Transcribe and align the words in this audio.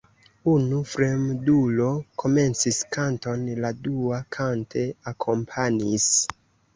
Unu 0.51 0.77
fremdulo 0.91 1.89
komencis 2.23 2.79
kanton, 2.95 3.43
la 3.65 3.71
dua 3.89 4.17
kante 4.37 4.87
akompanis. 5.13 6.09